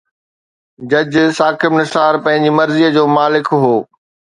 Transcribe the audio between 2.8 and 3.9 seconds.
جو مالڪ هو.